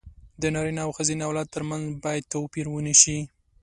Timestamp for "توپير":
2.33-2.65